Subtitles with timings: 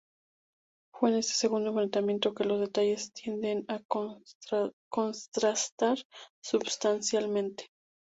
[0.95, 3.79] Fue en este segundo enfrentamiento que los detalles tienden a
[4.97, 6.03] contrastar
[6.43, 7.67] substancialmente.